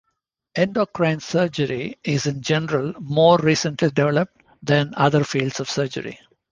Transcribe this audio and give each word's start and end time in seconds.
Endocrine 0.55 1.19
surgery 1.19 1.95
is 2.03 2.25
in 2.25 2.41
general 2.41 2.91
more 2.99 3.37
recently 3.37 3.91
developed 3.91 4.41
than 4.63 4.95
other 4.97 5.23
fields 5.23 5.59
of 5.59 5.69
surgery. 5.69 6.19